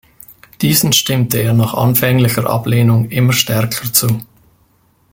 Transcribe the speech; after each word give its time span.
Diesen 0.63 0.93
stimmte 0.93 1.37
er 1.37 1.53
nach 1.53 1.75
anfänglicher 1.75 2.49
Ablehnung 2.49 3.11
immer 3.11 3.33
stärker 3.33 3.93
zu. 3.93 4.25